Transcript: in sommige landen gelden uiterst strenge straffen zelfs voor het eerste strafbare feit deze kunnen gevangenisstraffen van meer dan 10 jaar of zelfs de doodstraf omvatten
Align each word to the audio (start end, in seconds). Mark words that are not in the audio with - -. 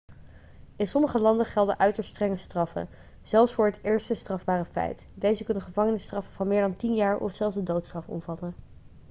in 0.75 0.87
sommige 0.87 1.19
landen 1.19 1.45
gelden 1.45 1.79
uiterst 1.79 2.09
strenge 2.09 2.37
straffen 2.37 2.89
zelfs 3.23 3.53
voor 3.53 3.65
het 3.65 3.79
eerste 3.83 4.15
strafbare 4.15 4.65
feit 4.65 5.05
deze 5.15 5.43
kunnen 5.43 5.63
gevangenisstraffen 5.63 6.33
van 6.33 6.47
meer 6.47 6.61
dan 6.61 6.73
10 6.73 6.93
jaar 6.95 7.17
of 7.17 7.33
zelfs 7.33 7.55
de 7.55 7.63
doodstraf 7.63 8.07
omvatten 8.09 8.55